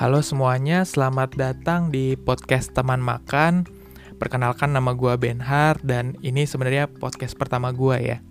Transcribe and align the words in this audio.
Halo 0.00 0.24
semuanya, 0.24 0.80
selamat 0.88 1.36
datang 1.36 1.92
di 1.92 2.16
podcast 2.16 2.72
teman 2.72 3.04
makan. 3.04 3.68
Perkenalkan 4.16 4.72
nama 4.72 4.96
gue 4.96 5.12
Benhar 5.20 5.76
dan 5.84 6.16
ini 6.24 6.48
sebenarnya 6.48 6.88
podcast 6.88 7.36
pertama 7.36 7.68
gue 7.68 8.00
ya. 8.00 8.24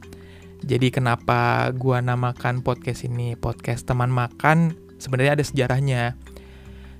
Jadi 0.66 0.90
kenapa 0.90 1.70
gue 1.70 1.94
namakan 2.02 2.66
podcast 2.66 3.05
ini 3.05 3.38
podcast 3.38 3.86
teman 3.86 4.10
makan? 4.10 4.74
Sebenarnya 4.97 5.38
ada 5.38 5.46
sejarahnya. 5.46 6.18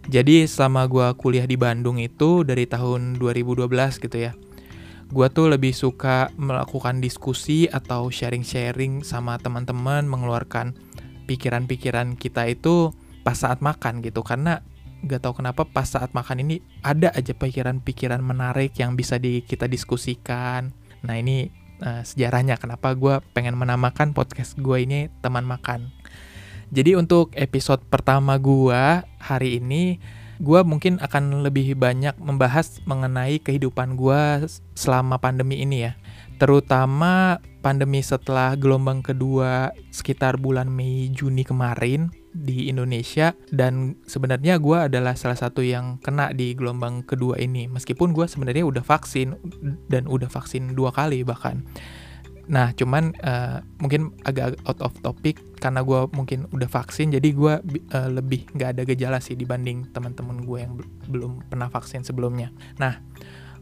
Jadi 0.06 0.46
selama 0.46 0.86
gue 0.86 1.18
kuliah 1.18 1.50
di 1.50 1.58
Bandung 1.58 1.98
itu 1.98 2.46
dari 2.46 2.70
tahun 2.70 3.18
2012 3.18 3.66
gitu 4.06 4.18
ya. 4.22 4.38
Gue 5.10 5.34
tuh 5.34 5.50
lebih 5.50 5.74
suka 5.74 6.30
melakukan 6.38 7.02
diskusi 7.02 7.66
atau 7.66 8.14
sharing-sharing 8.14 9.02
sama 9.02 9.42
teman-teman 9.42 10.06
mengeluarkan 10.06 10.78
pikiran-pikiran 11.26 12.14
kita 12.22 12.46
itu 12.54 12.94
pas 13.22 13.36
saat 13.36 13.60
makan 13.60 14.02
gitu 14.02 14.24
karena 14.24 14.64
gak 15.06 15.24
tahu 15.24 15.40
kenapa 15.40 15.64
pas 15.64 15.88
saat 15.88 16.12
makan 16.12 16.44
ini 16.44 16.60
ada 16.84 17.12
aja 17.16 17.32
pikiran-pikiran 17.32 18.20
menarik 18.20 18.76
yang 18.76 19.00
bisa 19.00 19.16
di, 19.16 19.40
kita 19.44 19.68
diskusikan. 19.68 20.76
Nah 21.08 21.16
ini 21.16 21.48
uh, 21.80 22.04
sejarahnya 22.04 22.60
kenapa 22.60 22.92
gue 22.96 23.24
pengen 23.32 23.56
menamakan 23.56 24.12
podcast 24.12 24.60
gue 24.60 24.78
ini 24.84 25.08
teman 25.24 25.48
makan. 25.48 25.92
Jadi 26.70 26.94
untuk 27.00 27.34
episode 27.34 27.82
pertama 27.88 28.38
gue 28.38 29.02
hari 29.18 29.58
ini 29.58 29.98
gue 30.40 30.62
mungkin 30.64 31.02
akan 31.04 31.44
lebih 31.44 31.76
banyak 31.76 32.16
membahas 32.20 32.80
mengenai 32.88 33.44
kehidupan 33.44 33.96
gue 33.96 34.48
selama 34.76 35.20
pandemi 35.20 35.64
ini 35.64 35.90
ya. 35.90 35.94
Terutama 36.40 37.44
pandemi 37.60 38.00
setelah 38.00 38.56
gelombang 38.56 39.04
kedua 39.04 39.76
sekitar 39.92 40.40
bulan 40.40 40.72
Mei 40.72 41.12
Juni 41.12 41.44
kemarin 41.44 42.19
di 42.30 42.70
Indonesia 42.70 43.34
dan 43.50 43.98
sebenarnya 44.06 44.62
gue 44.62 44.78
adalah 44.78 45.18
salah 45.18 45.38
satu 45.38 45.66
yang 45.66 45.98
kena 46.00 46.30
di 46.32 46.54
gelombang 46.54 47.02
kedua 47.02 47.42
ini. 47.42 47.66
Meskipun 47.66 48.14
gue 48.14 48.30
sebenarnya 48.30 48.66
udah 48.66 48.84
vaksin 48.86 49.38
dan 49.90 50.06
udah 50.06 50.30
vaksin 50.30 50.78
dua 50.78 50.94
kali 50.94 51.26
bahkan. 51.26 51.66
Nah 52.50 52.74
cuman 52.74 53.14
uh, 53.22 53.62
mungkin 53.78 54.14
agak 54.26 54.58
out 54.66 54.82
of 54.82 54.94
topic 55.06 55.38
karena 55.62 55.86
gue 55.86 56.10
mungkin 56.18 56.50
udah 56.50 56.66
vaksin 56.66 57.14
jadi 57.14 57.30
gue 57.30 57.54
uh, 57.94 58.10
lebih 58.10 58.50
nggak 58.58 58.70
ada 58.78 58.82
gejala 58.90 59.22
sih 59.22 59.38
dibanding 59.38 59.86
teman-teman 59.94 60.42
gue 60.42 60.58
yang 60.66 60.74
belum 61.10 61.46
pernah 61.46 61.70
vaksin 61.70 62.02
sebelumnya. 62.02 62.50
Nah 62.82 62.98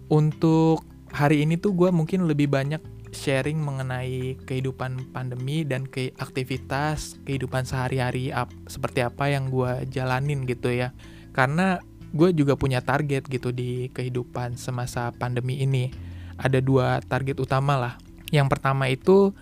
untuk 0.07 0.87
hari 1.11 1.43
ini 1.43 1.59
tuh 1.59 1.75
gue 1.75 1.91
mungkin 1.91 2.27
lebih 2.31 2.47
banyak 2.47 2.79
sharing 3.11 3.59
mengenai 3.59 4.35
kehidupan 4.43 5.11
pandemi 5.15 5.63
dan 5.63 5.87
ke 5.87 6.11
aktivitas 6.19 7.19
kehidupan 7.23 7.63
sehari-hari 7.63 8.29
ap, 8.31 8.51
seperti 8.67 9.03
apa 9.03 9.31
yang 9.31 9.51
gue 9.51 9.87
jalanin 9.91 10.43
gitu 10.47 10.71
ya. 10.71 10.91
Karena 11.31 11.79
gue 12.11 12.31
juga 12.33 12.55
punya 12.55 12.79
target 12.79 13.27
gitu 13.27 13.51
di 13.51 13.91
kehidupan 13.91 14.55
semasa 14.55 15.11
pandemi 15.15 15.59
ini. 15.61 15.91
Ada 16.37 16.61
dua 16.61 17.01
target 17.03 17.37
utama 17.41 17.75
lah. 17.75 17.93
Yang 18.29 18.47
pertama 18.51 18.87
itu 18.91 19.33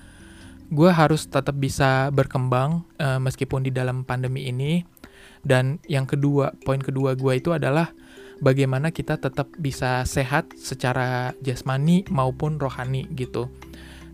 gue 0.70 0.90
harus 0.90 1.30
tetap 1.30 1.54
bisa 1.56 2.10
berkembang 2.10 2.82
uh, 2.98 3.20
meskipun 3.22 3.66
di 3.66 3.72
dalam 3.72 4.02
pandemi 4.04 4.50
ini. 4.50 4.84
Dan 5.46 5.78
yang 5.86 6.10
kedua 6.10 6.58
poin 6.66 6.82
kedua 6.82 7.14
gue 7.14 7.34
itu 7.38 7.54
adalah 7.54 7.94
bagaimana 8.46 8.94
kita 8.94 9.18
tetap 9.18 9.50
bisa 9.58 10.06
sehat 10.06 10.54
secara 10.54 11.34
jasmani 11.42 12.06
maupun 12.14 12.62
rohani 12.62 13.10
gitu. 13.18 13.50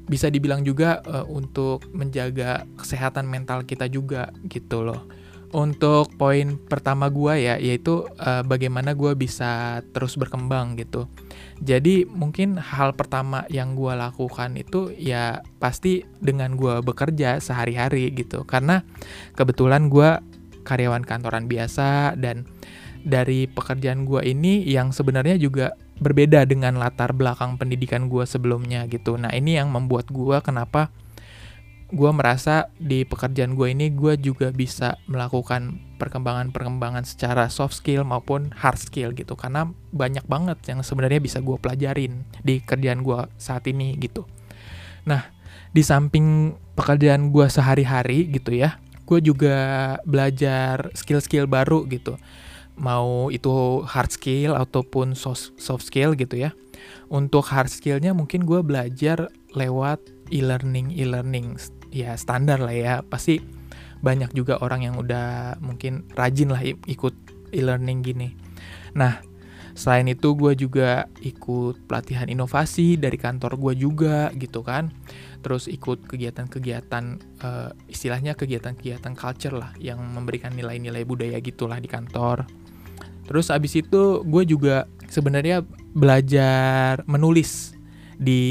Bisa 0.08 0.32
dibilang 0.32 0.64
juga 0.64 1.04
uh, 1.04 1.28
untuk 1.28 1.84
menjaga 1.92 2.64
kesehatan 2.80 3.28
mental 3.28 3.68
kita 3.68 3.92
juga 3.92 4.32
gitu 4.48 4.88
loh. 4.88 5.04
Untuk 5.52 6.16
poin 6.16 6.56
pertama 6.56 7.12
gue 7.12 7.44
ya, 7.44 7.60
yaitu 7.60 8.08
uh, 8.23 8.40
bagaimana 8.48 8.96
gue 8.96 9.12
bisa 9.20 9.84
terus 9.92 10.16
berkembang 10.16 10.80
gitu. 10.80 11.11
Jadi 11.60 12.08
mungkin 12.08 12.55
hal 12.55 12.95
pertama 12.95 13.44
yang 13.52 13.76
gue 13.76 13.92
lakukan 13.92 14.55
itu 14.55 14.95
ya 14.95 15.44
pasti 15.60 16.08
dengan 16.23 16.55
gue 16.55 16.80
bekerja 16.80 17.44
sehari-hari 17.44 18.16
gitu. 18.16 18.48
Karena 18.48 18.80
kebetulan 19.36 19.92
gue 19.92 20.23
karyawan 20.64 21.04
kantoran 21.04 21.52
biasa 21.52 22.16
dan 22.16 22.48
dari 23.04 23.50
pekerjaan 23.50 24.06
gue 24.06 24.22
ini 24.26 24.66
yang 24.66 24.95
sebenarnya 24.95 25.38
juga 25.38 25.73
berbeda 26.02 26.50
dengan 26.50 26.82
latar 26.82 27.14
belakang 27.14 27.62
pendidikan 27.62 28.10
gue 28.10 28.26
sebelumnya 28.26 28.89
gitu. 28.89 29.22
Nah 29.22 29.30
ini 29.30 29.62
yang 29.62 29.70
membuat 29.70 30.10
gue 30.10 30.42
kenapa 30.42 30.89
gue 31.92 32.11
merasa 32.16 32.72
di 32.80 33.04
pekerjaan 33.04 33.54
gue 33.54 33.67
ini 33.76 33.92
gue 33.92 34.16
juga 34.16 34.50
bisa 34.56 34.95
melakukan 35.11 35.78
perkembangan-perkembangan 36.00 37.04
secara 37.04 37.52
soft 37.52 37.78
skill 37.78 38.08
maupun 38.08 38.56
hard 38.56 38.80
skill 38.80 39.11
gitu 39.11 39.36
karena 39.36 39.67
banyak 39.92 40.23
banget 40.23 40.58
yang 40.72 40.82
sebenarnya 40.82 41.20
bisa 41.20 41.44
gue 41.44 41.60
pelajarin 41.60 42.23
di 42.42 42.64
kerjaan 42.64 43.04
gue 43.04 43.28
saat 43.36 43.67
ini 43.67 44.00
gitu. 44.00 44.23
Nah 45.04 45.30
di 45.76 45.84
samping 45.84 46.56
pekerjaan 46.80 47.30
gue 47.36 47.45
sehari-hari 47.52 48.28
gitu 48.32 48.56
ya, 48.56 48.80
gue 49.04 49.20
juga 49.20 49.56
belajar 50.08 50.95
skill-skill 50.95 51.45
baru 51.52 51.84
gitu 51.92 52.16
mau 52.80 53.27
itu 53.33 53.83
hard 53.83 54.11
skill 54.11 54.55
ataupun 54.55 55.14
soft, 55.17 55.55
skill 55.59 56.15
gitu 56.15 56.48
ya. 56.48 56.52
Untuk 57.11 57.52
hard 57.52 57.70
skillnya 57.70 58.15
mungkin 58.15 58.48
gue 58.48 58.64
belajar 58.64 59.30
lewat 59.52 59.99
e-learning 60.32 60.95
e-learning 60.95 61.60
ya 61.92 62.15
standar 62.15 62.64
lah 62.64 62.71
ya 62.71 62.93
pasti 63.04 63.43
banyak 64.02 64.31
juga 64.33 64.58
orang 64.64 64.87
yang 64.87 64.95
udah 64.98 65.60
mungkin 65.60 66.08
rajin 66.15 66.55
lah 66.55 66.64
ikut 66.64 67.14
e-learning 67.52 68.02
gini. 68.02 68.30
Nah 68.95 69.21
selain 69.71 70.08
itu 70.08 70.36
gue 70.36 70.55
juga 70.55 71.08
ikut 71.23 71.87
pelatihan 71.87 72.27
inovasi 72.27 72.99
dari 72.99 73.15
kantor 73.20 73.60
gue 73.60 73.73
juga 73.77 74.31
gitu 74.33 74.64
kan. 74.64 74.89
Terus 75.42 75.67
ikut 75.67 76.05
kegiatan-kegiatan 76.05 77.05
uh, 77.43 77.70
istilahnya 77.92 78.33
kegiatan-kegiatan 78.39 79.14
culture 79.14 79.58
lah 79.58 79.73
yang 79.77 79.99
memberikan 79.99 80.54
nilai-nilai 80.55 81.04
budaya 81.04 81.37
gitulah 81.43 81.77
di 81.77 81.89
kantor 81.92 82.45
Terus 83.31 83.47
abis 83.47 83.80
itu 83.80 84.27
gue 84.27 84.43
juga 84.43 84.92
sebenarnya 85.08 85.64
belajar 85.95 87.08
menulis 87.08 87.71
di 88.19 88.43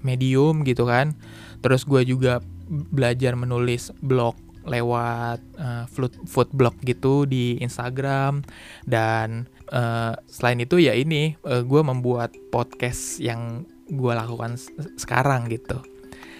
medium 0.00 0.64
gitu 0.64 0.88
kan. 0.88 1.12
Terus 1.60 1.84
gue 1.84 2.08
juga 2.08 2.40
belajar 2.68 3.36
menulis 3.36 3.92
blog 4.00 4.48
lewat 4.68 5.40
uh, 5.56 5.84
food, 5.88 6.12
food 6.28 6.48
blog 6.52 6.76
gitu 6.84 7.24
di 7.24 7.56
Instagram 7.60 8.44
dan 8.84 9.48
uh, 9.72 10.12
selain 10.28 10.60
itu 10.60 10.76
ya 10.76 10.92
ini 10.92 11.40
uh, 11.48 11.64
gue 11.64 11.82
membuat 11.84 12.36
podcast 12.52 13.16
yang 13.18 13.64
gue 13.88 14.12
lakukan 14.12 14.60
sekarang 15.00 15.48
gitu 15.48 15.80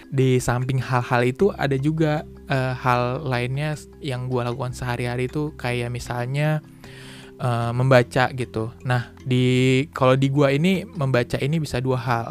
di 0.09 0.41
samping 0.41 0.81
hal-hal 0.81 1.21
itu 1.21 1.53
ada 1.53 1.77
juga 1.77 2.25
uh, 2.49 2.73
hal 2.73 3.25
lainnya 3.25 3.77
yang 4.01 4.25
gue 4.29 4.41
lakukan 4.41 4.73
sehari-hari 4.73 5.29
itu 5.29 5.53
kayak 5.57 5.93
misalnya 5.93 6.65
uh, 7.39 7.71
membaca 7.71 8.29
gitu. 8.35 8.69
Nah, 8.85 9.09
di 9.23 9.87
kalau 9.95 10.13
di 10.13 10.27
gua 10.29 10.51
ini 10.53 10.83
membaca 10.85 11.39
ini 11.39 11.57
bisa 11.57 11.79
dua 11.79 11.97
hal. 11.97 12.29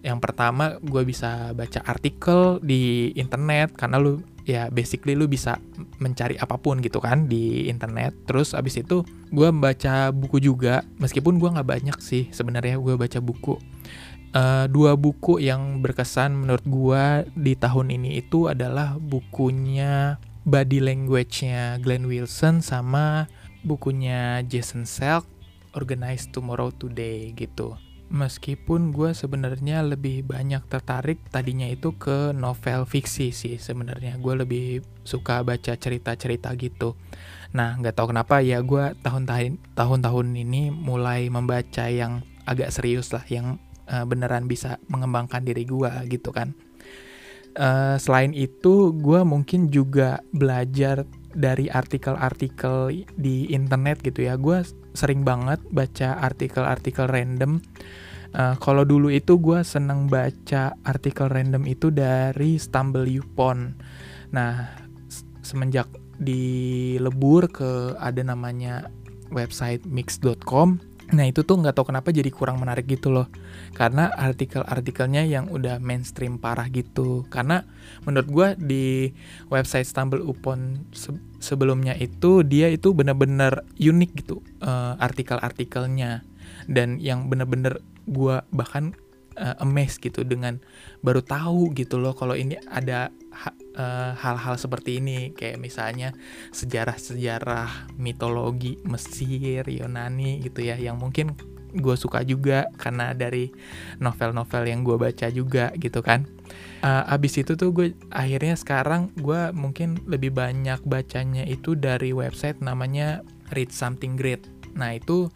Yang 0.00 0.18
pertama, 0.24 0.80
gue 0.80 1.04
bisa 1.04 1.52
baca 1.52 1.84
artikel 1.84 2.56
di 2.64 3.12
internet 3.20 3.76
karena 3.76 4.00
lu 4.00 4.24
ya 4.48 4.72
basically 4.72 5.12
lu 5.12 5.28
bisa 5.28 5.60
mencari 6.00 6.40
apa 6.40 6.56
pun 6.56 6.80
gitu 6.80 7.04
kan 7.04 7.28
di 7.28 7.68
internet. 7.68 8.16
Terus 8.24 8.56
abis 8.56 8.80
itu 8.80 9.04
gue 9.28 9.48
membaca 9.52 10.08
buku 10.08 10.40
juga, 10.40 10.80
meskipun 10.96 11.36
gue 11.36 11.52
nggak 11.52 11.68
banyak 11.68 11.98
sih 12.00 12.32
sebenarnya 12.32 12.80
gue 12.80 12.96
baca 12.96 13.20
buku. 13.20 13.60
Uh, 14.30 14.70
dua 14.70 14.94
buku 14.94 15.42
yang 15.42 15.82
berkesan 15.82 16.32
menurut 16.32 16.62
gue 16.62 17.04
di 17.34 17.58
tahun 17.58 17.90
ini 17.90 18.24
itu 18.24 18.46
adalah 18.46 18.94
bukunya 18.96 20.22
Body 20.46 20.80
Language-nya 20.80 21.82
Glenn 21.82 22.06
Wilson 22.08 22.64
sama 22.64 23.26
bukunya 23.62 24.40
Jason 24.46 24.88
Selk 24.88 25.28
Organize 25.76 26.28
Tomorrow 26.32 26.74
Today 26.74 27.32
gitu. 27.36 27.76
Meskipun 28.10 28.90
gue 28.90 29.14
sebenarnya 29.14 29.86
lebih 29.86 30.26
banyak 30.26 30.66
tertarik 30.66 31.22
tadinya 31.30 31.70
itu 31.70 31.94
ke 31.94 32.34
novel 32.34 32.82
fiksi 32.82 33.30
sih 33.30 33.54
sebenarnya 33.54 34.18
gue 34.18 34.34
lebih 34.34 34.66
suka 35.06 35.46
baca 35.46 35.78
cerita-cerita 35.78 36.50
gitu. 36.58 36.98
Nah 37.54 37.78
nggak 37.78 37.94
tahu 37.94 38.10
kenapa 38.10 38.42
ya 38.42 38.66
gue 38.66 38.98
tahun-tahun 38.98 39.62
tahun-tahun 39.78 40.26
ini 40.34 40.74
mulai 40.74 41.30
membaca 41.30 41.86
yang 41.86 42.26
agak 42.50 42.74
serius 42.74 43.14
lah, 43.14 43.22
yang 43.30 43.62
uh, 43.86 44.02
beneran 44.02 44.50
bisa 44.50 44.82
mengembangkan 44.90 45.46
diri 45.46 45.62
gue 45.62 45.90
gitu 46.10 46.34
kan. 46.34 46.50
Uh, 47.54 47.98
selain 47.98 48.30
itu, 48.30 48.94
gue 48.94 49.20
mungkin 49.26 49.70
juga 49.70 50.22
belajar 50.30 51.06
dari 51.34 51.70
artikel-artikel 51.70 53.06
di 53.14 53.50
internet 53.50 54.02
gitu 54.02 54.26
ya. 54.26 54.34
Gue 54.36 54.62
sering 54.94 55.22
banget 55.22 55.62
baca 55.70 56.18
artikel-artikel 56.20 57.06
random. 57.06 57.62
Uh, 58.30 58.54
kalau 58.62 58.86
dulu 58.86 59.10
itu 59.10 59.42
gue 59.42 59.62
seneng 59.66 60.06
baca 60.06 60.78
artikel 60.86 61.26
random 61.26 61.66
itu 61.66 61.90
dari 61.90 62.58
Stumble 62.58 63.10
Upon. 63.18 63.74
Nah 64.30 64.70
semenjak 65.42 65.90
dilebur 66.20 67.48
ke 67.50 67.96
ada 67.98 68.22
namanya 68.22 68.92
website 69.32 69.82
mix.com 69.88 70.89
Nah 71.10 71.24
itu 71.26 71.42
tuh 71.42 71.58
nggak 71.58 71.74
tahu 71.74 71.90
kenapa 71.90 72.14
jadi 72.14 72.30
kurang 72.30 72.62
menarik 72.62 72.86
gitu 72.86 73.10
loh. 73.10 73.26
Karena 73.74 74.10
artikel-artikelnya 74.14 75.26
yang 75.26 75.50
udah 75.50 75.82
mainstream 75.82 76.38
parah 76.38 76.70
gitu. 76.70 77.26
Karena 77.28 77.66
menurut 78.06 78.28
gue 78.30 78.48
di 78.62 78.86
website 79.50 79.86
Stumble 79.86 80.22
Upon 80.22 80.86
se 80.94 81.10
sebelumnya 81.40 81.96
itu 81.96 82.44
Dia 82.44 82.68
itu 82.68 82.92
bener-bener 82.92 83.64
unik 83.80 84.10
gitu 84.22 84.42
uh, 84.62 84.94
artikel-artikelnya. 84.98 86.22
Dan 86.70 87.02
yang 87.02 87.26
bener-bener 87.26 87.82
gue 88.06 88.42
bahkan 88.54 88.94
uh, 89.38 89.62
amazed 89.62 90.02
gitu 90.02 90.26
dengan 90.26 90.58
baru 91.04 91.22
tahu 91.22 91.74
gitu 91.76 92.00
loh 92.00 92.16
kalau 92.16 92.34
ini 92.34 92.58
ada 92.66 93.12
Eh, 93.70 94.12
hal-hal 94.18 94.58
uh, 94.58 94.60
seperti 94.60 94.98
ini 94.98 95.30
kayak 95.30 95.62
misalnya 95.62 96.10
sejarah-sejarah 96.50 97.94
mitologi 98.02 98.76
Mesir, 98.82 99.62
Yunani 99.62 100.42
gitu 100.42 100.66
ya 100.66 100.74
yang 100.74 100.98
mungkin 100.98 101.38
gue 101.70 101.94
suka 101.94 102.26
juga 102.26 102.66
karena 102.76 103.14
dari 103.14 103.46
novel-novel 104.02 104.66
yang 104.66 104.82
gue 104.82 104.98
baca 104.98 105.30
juga 105.30 105.70
gitu 105.78 106.02
kan. 106.02 106.26
Uh, 106.82 107.14
abis 107.14 107.46
itu 107.46 107.54
tuh 107.54 107.70
gue 107.70 107.94
akhirnya 108.10 108.58
sekarang 108.58 109.14
gue 109.14 109.54
mungkin 109.54 110.02
lebih 110.10 110.34
banyak 110.34 110.82
bacanya 110.82 111.46
itu 111.46 111.78
dari 111.78 112.10
website 112.10 112.58
namanya 112.58 113.22
Read 113.54 113.70
Something 113.70 114.18
Great. 114.18 114.50
Nah 114.74 114.98
itu 114.98 115.30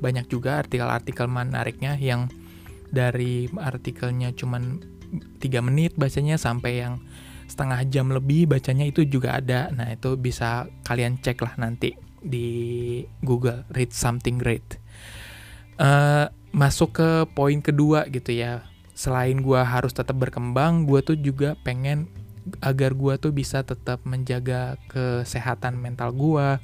banyak 0.00 0.24
juga 0.32 0.64
artikel-artikel 0.64 1.28
menariknya 1.28 2.00
yang 2.00 2.32
dari 2.94 3.50
artikelnya 3.50 4.30
cuman 4.32 4.78
tiga 5.42 5.58
menit 5.60 5.98
bacanya 5.98 6.38
sampai 6.38 6.86
yang 6.86 7.02
setengah 7.44 7.84
jam 7.86 8.10
lebih 8.10 8.48
bacanya 8.48 8.88
itu 8.88 9.04
juga 9.04 9.38
ada. 9.38 9.70
Nah, 9.70 9.92
itu 9.92 10.16
bisa 10.16 10.66
kalian 10.86 11.20
cek 11.20 11.38
lah 11.44 11.54
nanti 11.60 11.94
di 12.24 12.48
Google 13.20 13.68
Read 13.70 13.92
Something 13.92 14.40
Great. 14.40 14.80
Uh, 15.76 16.30
masuk 16.54 16.96
ke 16.96 17.08
poin 17.36 17.60
kedua 17.60 18.08
gitu 18.08 18.32
ya. 18.32 18.64
Selain 18.94 19.36
gue 19.42 19.58
harus 19.58 19.90
tetap 19.90 20.16
berkembang, 20.16 20.86
gue 20.86 21.02
tuh 21.02 21.18
juga 21.18 21.58
pengen 21.66 22.06
agar 22.62 22.94
gue 22.94 23.14
tuh 23.18 23.32
bisa 23.34 23.64
tetap 23.64 24.00
menjaga 24.06 24.78
kesehatan 24.88 25.76
mental 25.76 26.14
gue. 26.14 26.62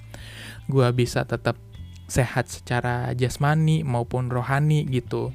Gue 0.71 0.89
bisa 0.95 1.27
tetap 1.27 1.59
sehat 2.11 2.51
secara 2.51 3.15
jasmani 3.15 3.83
maupun 3.87 4.31
rohani 4.31 4.87
gitu. 4.89 5.35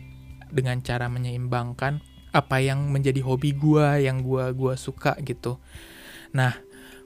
Dengan 0.55 0.79
cara 0.79 1.11
menyeimbangkan 1.11 1.99
apa 2.31 2.59
yang 2.59 2.91
menjadi 2.91 3.23
hobi 3.23 3.55
gue 3.55 4.03
yang 4.07 4.19
gue 4.19 4.43
gua 4.55 4.75
suka 4.75 5.15
gitu. 5.23 5.59
Nah 6.35 6.55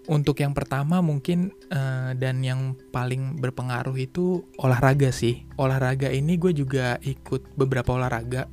untuk 0.09 0.41
yang 0.41 0.57
pertama 0.57 1.05
mungkin 1.05 1.53
uh, 1.69 2.17
dan 2.17 2.41
yang 2.41 2.73
paling 2.89 3.37
berpengaruh 3.37 3.93
itu 3.93 4.41
olahraga 4.57 5.13
sih. 5.13 5.45
Olahraga 5.53 6.09
ini 6.09 6.33
gue 6.41 6.49
juga 6.49 6.97
ikut 7.05 7.53
beberapa 7.53 7.93
olahraga. 7.93 8.49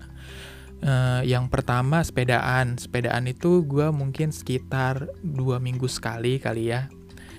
Uh, 0.85 1.25
yang 1.25 1.49
pertama 1.49 2.05
sepedaan. 2.05 2.77
Sepedaan 2.77 3.25
itu 3.25 3.65
gue 3.65 3.89
mungkin 3.89 4.37
sekitar 4.37 5.09
dua 5.25 5.57
minggu 5.57 5.89
sekali 5.89 6.37
kali 6.37 6.77
ya. 6.77 6.93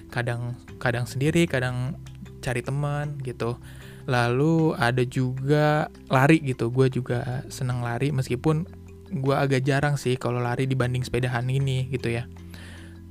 Kadang 0.10 0.58
kadang 0.82 1.06
sendiri 1.06 1.46
kadang 1.46 2.02
cari 2.42 2.66
teman 2.66 3.22
gitu 3.22 3.62
lalu 4.08 4.72
ada 4.80 5.04
juga 5.04 5.92
lari 6.08 6.40
gitu 6.40 6.72
gue 6.72 6.88
juga 6.88 7.44
seneng 7.52 7.84
lari 7.84 8.16
meskipun 8.16 8.64
gue 9.12 9.36
agak 9.36 9.64
jarang 9.68 10.00
sih 10.00 10.16
kalau 10.16 10.40
lari 10.40 10.64
dibanding 10.68 11.04
sepedahan 11.04 11.48
ini 11.48 11.92
gitu 11.92 12.12
ya. 12.12 12.28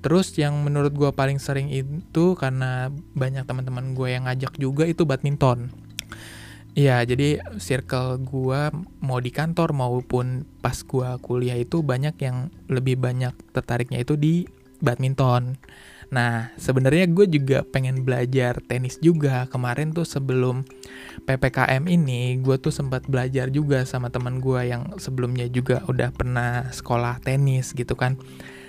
Terus 0.01 0.33
yang 0.39 0.61
menurut 0.63 0.93
gue 0.93 1.11
paling 1.13 1.41
sering 1.41 1.69
itu 1.73 2.37
karena 2.37 2.93
banyak 3.17 3.45
teman-teman 3.45 3.97
gue 3.97 4.09
yang 4.13 4.29
ngajak 4.29 4.57
juga 4.57 4.85
itu 4.89 5.05
badminton. 5.05 5.73
Iya, 6.77 7.01
jadi 7.09 7.41
circle 7.57 8.21
gue 8.21 8.69
mau 9.01 9.17
di 9.17 9.33
kantor 9.33 9.73
maupun 9.73 10.45
pas 10.61 10.77
gue 10.77 11.09
kuliah 11.25 11.57
itu 11.57 11.81
banyak 11.81 12.13
yang 12.21 12.53
lebih 12.69 13.01
banyak 13.01 13.33
tertariknya 13.57 14.05
itu 14.05 14.21
di 14.21 14.45
badminton. 14.85 15.57
Nah, 16.11 16.55
sebenarnya 16.55 17.11
gue 17.11 17.27
juga 17.27 17.67
pengen 17.67 18.07
belajar 18.07 18.63
tenis 18.63 19.03
juga. 19.03 19.51
Kemarin 19.51 19.91
tuh 19.91 20.07
sebelum 20.07 20.63
PPKM 21.27 21.83
ini, 21.91 22.39
gue 22.39 22.57
tuh 22.63 22.71
sempat 22.71 23.07
belajar 23.11 23.51
juga 23.51 23.83
sama 23.83 24.11
teman 24.13 24.39
gue 24.39 24.71
yang 24.71 24.95
sebelumnya 25.03 25.51
juga 25.51 25.83
udah 25.91 26.15
pernah 26.15 26.71
sekolah 26.71 27.19
tenis 27.23 27.75
gitu 27.75 27.99
kan. 27.99 28.15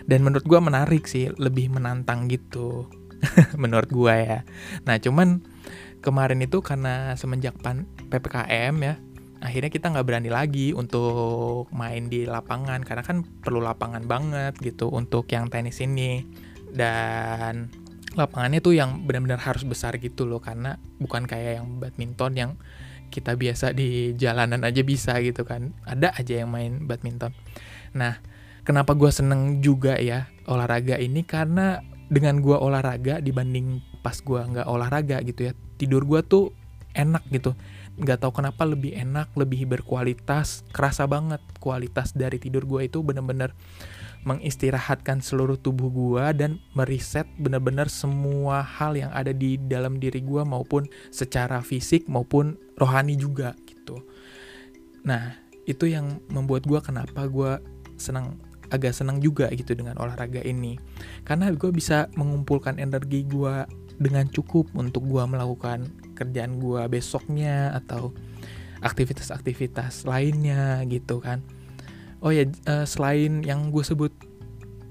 Dan 0.08 0.26
menurut 0.26 0.48
gue 0.48 0.60
menarik 0.60 1.06
sih, 1.06 1.30
lebih 1.38 1.70
menantang 1.70 2.26
gitu. 2.32 2.90
menurut 3.62 3.90
gue 3.90 4.16
ya. 4.16 4.40
Nah, 4.86 4.98
cuman 5.02 5.42
kemarin 6.02 6.42
itu 6.42 6.62
karena 6.62 7.18
semenjak 7.18 7.58
pan 7.62 7.86
PPKM 8.10 8.76
ya, 8.82 8.96
akhirnya 9.42 9.70
kita 9.70 9.94
nggak 9.94 10.06
berani 10.08 10.30
lagi 10.34 10.74
untuk 10.74 11.70
main 11.74 12.10
di 12.10 12.26
lapangan 12.26 12.82
karena 12.82 13.04
kan 13.06 13.22
perlu 13.22 13.62
lapangan 13.62 14.06
banget 14.06 14.58
gitu 14.62 14.90
untuk 14.90 15.30
yang 15.30 15.50
tenis 15.50 15.78
ini 15.82 16.26
dan 16.74 17.70
lapangannya 18.18 18.60
tuh 18.60 18.74
yang 18.74 19.06
benar-benar 19.06 19.38
harus 19.38 19.62
besar 19.62 20.02
gitu 20.02 20.26
loh 20.26 20.42
karena 20.42 20.82
bukan 20.98 21.30
kayak 21.30 21.62
yang 21.62 21.78
badminton 21.78 22.34
yang 22.34 22.52
kita 23.08 23.38
biasa 23.38 23.72
di 23.72 24.18
jalanan 24.18 24.66
aja 24.66 24.82
bisa 24.84 25.16
gitu 25.24 25.48
kan. 25.48 25.72
Ada 25.88 26.12
aja 26.18 26.44
yang 26.44 26.50
main 26.52 26.90
badminton. 26.90 27.32
Nah 27.96 28.20
kenapa 28.68 28.98
gue 28.98 29.14
seneng 29.14 29.64
juga 29.64 29.96
ya 30.02 30.28
olahraga 30.50 31.00
ini? 31.00 31.24
Karena 31.24 31.80
dengan 32.08 32.40
gue 32.40 32.56
olahraga 32.56 33.20
dibanding 33.20 33.84
pas 34.00 34.16
gue 34.20 34.40
nggak 34.40 34.68
olahraga 34.68 35.20
gitu 35.24 35.52
ya 35.52 35.54
tidur 35.78 36.04
gue 36.04 36.20
tuh 36.26 36.52
enak 36.98 37.24
gitu. 37.32 37.54
Nggak 37.98 38.26
tahu 38.26 38.44
kenapa 38.44 38.66
lebih 38.66 38.98
enak 38.98 39.32
lebih 39.38 39.70
berkualitas 39.70 40.66
kerasa 40.74 41.06
banget 41.06 41.40
kualitas 41.62 42.12
dari 42.18 42.42
tidur 42.42 42.66
gue 42.66 42.90
itu 42.90 43.00
bener-bener 43.06 43.54
mengistirahatkan 44.28 45.24
seluruh 45.24 45.56
tubuh 45.56 45.88
gua 45.88 46.36
dan 46.36 46.60
meriset 46.76 47.24
benar-benar 47.40 47.88
semua 47.88 48.60
hal 48.60 49.00
yang 49.00 49.08
ada 49.16 49.32
di 49.32 49.56
dalam 49.56 50.04
diri 50.04 50.20
gua 50.20 50.44
maupun 50.44 50.84
secara 51.16 51.64
fisik 51.64 52.12
maupun 52.12 52.60
rohani 52.76 53.16
juga 53.16 53.56
gitu. 53.64 54.04
Nah, 55.08 55.40
itu 55.64 55.88
yang 55.88 56.20
membuat 56.28 56.68
gua 56.68 56.84
kenapa 56.84 57.24
gua 57.32 57.64
senang 57.96 58.36
agak 58.68 58.92
senang 58.92 59.24
juga 59.24 59.48
gitu 59.56 59.72
dengan 59.80 59.96
olahraga 59.96 60.44
ini. 60.44 60.76
Karena 61.24 61.48
gue 61.56 61.72
bisa 61.72 62.12
mengumpulkan 62.20 62.84
energi 62.84 63.24
gua 63.24 63.64
dengan 63.96 64.28
cukup 64.28 64.76
untuk 64.76 65.08
gua 65.08 65.24
melakukan 65.24 65.88
kerjaan 66.20 66.60
gua 66.60 66.92
besoknya 66.92 67.72
atau 67.72 68.12
aktivitas-aktivitas 68.84 70.04
lainnya 70.04 70.84
gitu 70.92 71.24
kan. 71.24 71.42
Oh 72.24 72.34
ya, 72.34 72.50
uh, 72.66 72.86
selain 72.88 73.46
yang 73.46 73.70
gue 73.70 73.84
sebut 73.86 74.10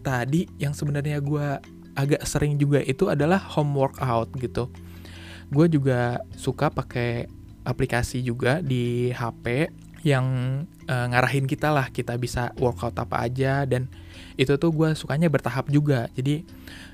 tadi, 0.06 0.47
yang 0.62 0.71
sebenarnya 0.71 1.18
gue 1.18 1.59
agak 1.97 2.23
sering 2.28 2.61
juga 2.61 2.85
itu 2.85 3.09
adalah 3.09 3.40
home 3.40 3.75
workout 3.75 4.30
gitu. 4.38 4.71
Gue 5.50 5.66
juga 5.66 6.23
suka 6.37 6.71
pakai 6.71 7.26
aplikasi 7.66 8.23
juga 8.23 8.62
di 8.62 9.11
HP 9.11 9.73
yang 10.06 10.26
uh, 10.87 11.06
ngarahin 11.11 11.50
kita 11.50 11.75
lah 11.75 11.90
kita 11.90 12.14
bisa 12.14 12.54
workout 12.62 12.95
apa 12.95 13.26
aja 13.26 13.66
dan 13.66 13.90
itu 14.38 14.54
tuh 14.54 14.71
gue 14.71 14.95
sukanya 14.95 15.26
bertahap 15.26 15.66
juga. 15.66 16.06
Jadi 16.14 16.47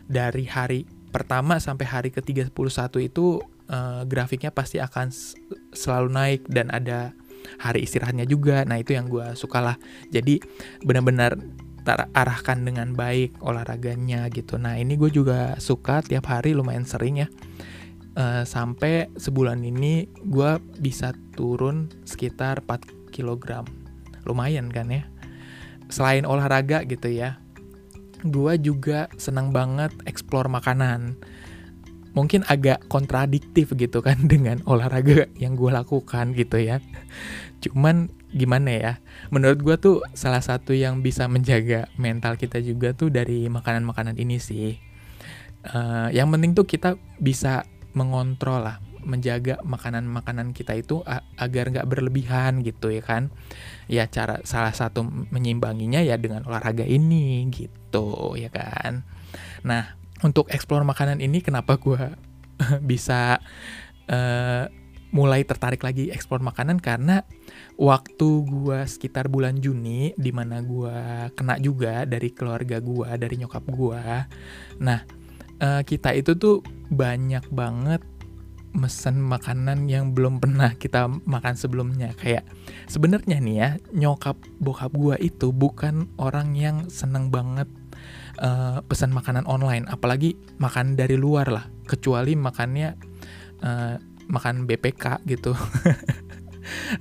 dari 0.09 0.49
hari 0.49 0.89
pertama 1.13 1.61
sampai 1.61 1.85
hari 1.85 2.09
ke-31 2.09 2.57
itu 3.05 3.45
uh, 3.69 4.03
grafiknya 4.09 4.49
pasti 4.49 4.81
akan 4.81 5.13
selalu 5.77 6.09
naik 6.09 6.41
dan 6.49 6.73
ada 6.73 7.13
hari 7.61 7.85
istirahatnya 7.87 8.27
juga. 8.29 8.63
Nah 8.67 8.81
itu 8.81 8.95
yang 8.97 9.09
gue 9.09 9.35
suka 9.39 9.61
lah 9.61 9.77
jadi 10.11 10.39
benar-benar 10.83 11.39
terarahkan 11.83 12.63
dengan 12.63 12.95
baik 12.95 13.39
olahraganya 13.43 14.31
gitu. 14.31 14.59
Nah 14.59 14.79
ini 14.79 14.95
gue 14.95 15.11
juga 15.11 15.59
suka 15.59 16.01
tiap 16.03 16.31
hari 16.31 16.55
lumayan 16.55 16.87
sering 16.87 17.27
ya. 17.27 17.29
Uh, 18.13 18.45
sampai 18.45 19.09
sebulan 19.17 19.65
ini 19.65 20.05
gue 20.29 20.61
bisa 20.77 21.17
turun 21.33 21.89
sekitar 22.05 22.61
4 22.61 23.09
kg 23.09 23.65
lumayan 24.29 24.69
kan 24.69 24.93
ya? 24.93 25.09
Selain 25.89 26.29
olahraga 26.29 26.85
gitu 26.85 27.09
ya 27.09 27.43
gue 28.23 28.55
juga 28.63 29.11
senang 29.19 29.51
banget 29.51 29.91
explore 30.07 30.47
makanan 30.47 31.19
mungkin 32.13 32.45
agak 32.49 32.89
kontradiktif 32.89 33.73
gitu 33.77 34.05
kan 34.05 34.17
dengan 34.33 34.61
olahraga 34.69 35.29
yang 35.37 35.57
gue 35.57 35.73
lakukan 35.73 36.37
gitu 36.37 36.61
ya. 36.61 36.81
Cuman 37.63 38.11
gimana 38.33 38.71
ya, 38.73 38.93
menurut 39.29 39.61
gue 39.61 39.77
tuh 39.77 39.97
salah 40.17 40.41
satu 40.41 40.73
yang 40.73 41.05
bisa 41.05 41.29
menjaga 41.29 41.89
mental 42.01 42.41
kita 42.41 42.59
juga 42.65 42.97
tuh 42.97 43.13
dari 43.13 43.47
makanan-makanan 43.49 44.17
ini 44.19 44.41
sih. 44.41 44.81
Uh, 45.63 46.11
yang 46.11 46.27
penting 46.35 46.59
tuh 46.59 46.67
kita 46.67 46.99
bisa 47.23 47.63
mengontrol 47.95 48.67
lah, 48.67 48.83
menjaga 49.07 49.63
makanan-makanan 49.63 50.57
kita 50.57 50.75
itu 50.75 51.07
agar 51.39 51.71
nggak 51.71 51.87
berlebihan 51.87 52.67
gitu 52.67 52.91
ya 52.91 53.05
kan. 53.05 53.31
Ya 53.87 54.11
cara 54.11 54.43
salah 54.43 54.75
satu 54.75 55.07
menyimbanginya 55.07 56.03
ya 56.03 56.19
dengan 56.19 56.43
olahraga 56.49 56.83
ini 56.83 57.47
gitu 57.55 58.35
ya 58.35 58.51
kan. 58.51 59.07
Nah 59.63 60.02
untuk 60.23 60.49
explore 60.51 60.87
makanan 60.87 61.19
ini 61.19 61.43
kenapa 61.43 61.79
gue 61.79 61.99
bisa 62.91 63.43
uh, 64.09 64.65
mulai 65.13 65.45
tertarik 65.45 65.85
lagi 65.85 66.09
ekspor 66.09 66.41
makanan? 66.41 66.81
Karena 66.81 67.21
waktu 67.77 68.29
gue 68.49 68.81
sekitar 68.89 69.29
bulan 69.29 69.61
Juni 69.61 70.17
di 70.17 70.33
mana 70.33 70.65
gue 70.65 71.29
kena 71.37 71.61
juga 71.61 72.09
dari 72.09 72.33
keluarga 72.33 72.81
gue 72.81 73.09
dari 73.21 73.35
nyokap 73.37 73.65
gue 73.69 74.03
nah 74.81 75.05
uh, 75.61 75.83
kita 75.85 76.17
itu 76.17 76.33
tuh 76.35 76.65
banyak 76.89 77.45
banget 77.53 78.01
mesen 78.73 79.21
makanan 79.21 79.85
yang 79.85 80.17
belum 80.17 80.41
pernah 80.41 80.73
kita 80.73 81.05
makan 81.29 81.55
sebelumnya. 81.61 82.17
Kayak 82.17 82.49
sebenarnya 82.89 83.37
nih 83.37 83.57
ya 83.57 83.71
nyokap 83.93 84.41
bokap 84.65 84.93
gue 84.97 85.17
itu 85.21 85.53
bukan 85.53 86.09
orang 86.17 86.57
yang 86.57 86.89
seneng 86.89 87.29
banget 87.29 87.69
uh, 88.43 88.83
pesan 88.85 89.15
makanan 89.15 89.47
online 89.47 89.87
apalagi 89.89 90.35
makan 90.59 90.99
dari 90.99 91.15
luar 91.15 91.49
lah 91.49 91.65
kecuali 91.87 92.35
makannya 92.35 92.99
uh, 93.63 93.97
makan 94.29 94.67
BPK 94.67 95.23
gitu. 95.31 95.55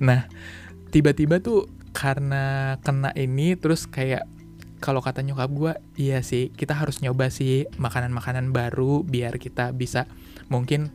Nah 0.02 0.26
tiba-tiba 0.90 1.38
tuh 1.38 1.70
karena 1.94 2.76
kena 2.82 3.14
ini 3.14 3.54
terus 3.54 3.86
kayak 3.86 4.26
kalau 4.82 4.98
kata 4.98 5.22
nyokap 5.22 5.50
gue 5.54 5.72
iya 5.94 6.18
sih 6.26 6.50
kita 6.50 6.74
harus 6.74 6.98
nyoba 6.98 7.30
sih 7.30 7.70
makanan-makanan 7.78 8.50
baru 8.50 9.06
biar 9.06 9.38
kita 9.38 9.70
bisa 9.70 10.10
mungkin 10.50 10.90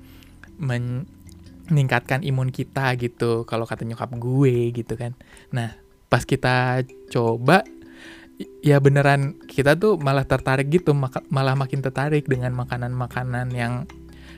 meningkatkan 0.59 2.27
imun 2.27 2.51
kita 2.51 2.91
gitu 2.99 3.47
kalau 3.47 3.63
kata 3.63 3.87
nyokap 3.87 4.11
gue 4.19 4.75
gitu 4.75 4.99
kan. 4.99 5.15
Nah 5.55 5.79
pas 6.11 6.27
kita 6.27 6.83
coba 7.07 7.63
ya 8.61 8.77
beneran 8.77 9.37
kita 9.49 9.73
tuh 9.77 9.97
malah 9.97 10.25
tertarik 10.25 10.69
gitu 10.69 10.93
malah 11.29 11.55
makin 11.57 11.81
tertarik 11.81 12.29
dengan 12.29 12.53
makanan-makanan 12.53 13.49
yang 13.53 13.89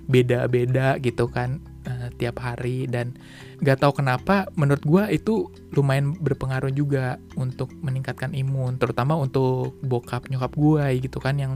beda-beda 0.10 0.98
gitu 0.98 1.30
kan 1.30 1.62
uh, 1.86 2.10
tiap 2.18 2.42
hari. 2.42 2.90
Dan 2.90 3.14
gak 3.62 3.86
tahu 3.86 4.02
kenapa 4.02 4.50
menurut 4.58 4.82
gue 4.82 5.04
itu 5.14 5.54
lumayan 5.78 6.18
berpengaruh 6.18 6.74
juga 6.74 7.22
untuk 7.38 7.70
meningkatkan 7.86 8.34
imun 8.34 8.82
terutama 8.82 9.14
untuk 9.14 9.78
bokap 9.86 10.26
nyokap 10.34 10.58
gue 10.58 10.86
gitu 11.06 11.22
kan 11.22 11.38
yang 11.38 11.54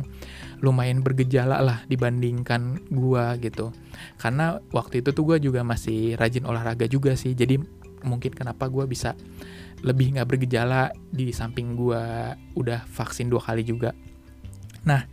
lumayan 0.61 1.01
bergejala 1.01 1.59
lah 1.65 1.81
dibandingkan 1.89 2.77
gue 2.93 3.25
gitu. 3.41 3.73
Karena 4.21 4.61
waktu 4.69 5.01
itu 5.01 5.09
tuh 5.17 5.25
gue 5.33 5.49
juga 5.49 5.65
masih 5.65 6.13
rajin 6.21 6.45
olahraga 6.45 6.85
juga 6.85 7.17
sih 7.17 7.33
jadi 7.33 7.57
mungkin 8.03 8.35
kenapa 8.35 8.67
gue 8.67 8.85
bisa 8.85 9.15
lebih 9.83 10.15
nggak 10.15 10.27
bergejala 10.27 10.95
di 11.11 11.35
samping 11.35 11.75
gue 11.75 12.03
udah 12.55 12.87
vaksin 12.87 13.27
dua 13.27 13.43
kali 13.43 13.67
juga 13.67 13.91
nah 14.87 15.03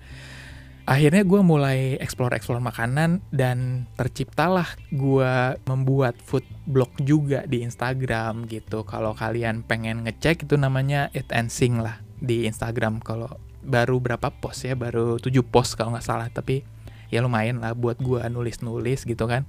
akhirnya 0.91 1.23
gue 1.23 1.39
mulai 1.39 1.95
explore-explore 2.03 2.59
makanan 2.59 3.23
dan 3.31 3.87
terciptalah 3.95 4.67
gue 4.91 5.55
membuat 5.71 6.19
food 6.19 6.43
blog 6.67 6.91
juga 6.99 7.47
di 7.47 7.63
Instagram 7.63 8.51
gitu. 8.51 8.83
Kalau 8.83 9.15
kalian 9.15 9.63
pengen 9.63 10.03
ngecek 10.03 10.51
itu 10.51 10.59
namanya 10.59 11.07
Eat 11.15 11.31
and 11.31 11.55
Sing 11.55 11.79
lah 11.79 12.03
di 12.19 12.43
Instagram. 12.43 12.99
Kalau 13.07 13.31
baru 13.63 14.03
berapa 14.03 14.35
post 14.35 14.67
ya, 14.67 14.75
baru 14.75 15.23
7 15.23 15.31
post 15.47 15.79
kalau 15.79 15.95
nggak 15.95 16.03
salah. 16.03 16.27
Tapi 16.27 16.67
ya 17.15 17.23
lumayan 17.23 17.63
lah 17.63 17.79
buat 17.79 18.03
gue 18.03 18.27
nulis-nulis 18.27 19.07
gitu 19.07 19.31
kan. 19.31 19.47